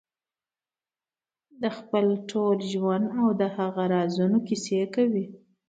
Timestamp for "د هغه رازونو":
3.41-4.37